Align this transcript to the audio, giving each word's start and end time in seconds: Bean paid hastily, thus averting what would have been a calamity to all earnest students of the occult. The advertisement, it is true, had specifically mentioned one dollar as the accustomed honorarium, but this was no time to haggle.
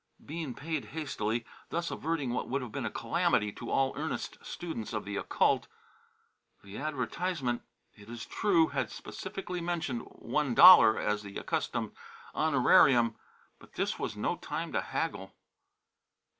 Bean 0.25 0.55
paid 0.55 0.85
hastily, 0.85 1.45
thus 1.69 1.91
averting 1.91 2.31
what 2.33 2.49
would 2.49 2.63
have 2.63 2.71
been 2.71 2.87
a 2.87 2.89
calamity 2.89 3.51
to 3.51 3.69
all 3.69 3.93
earnest 3.95 4.35
students 4.43 4.93
of 4.93 5.05
the 5.05 5.15
occult. 5.15 5.67
The 6.63 6.77
advertisement, 6.79 7.61
it 7.93 8.09
is 8.09 8.25
true, 8.25 8.69
had 8.69 8.89
specifically 8.89 9.61
mentioned 9.61 10.01
one 10.05 10.55
dollar 10.55 10.97
as 10.97 11.21
the 11.21 11.37
accustomed 11.37 11.91
honorarium, 12.33 13.15
but 13.59 13.73
this 13.73 13.99
was 13.99 14.17
no 14.17 14.37
time 14.37 14.71
to 14.71 14.81
haggle. 14.81 15.35